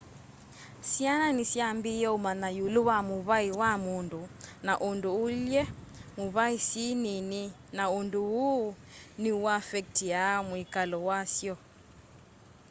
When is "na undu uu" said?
7.77-8.67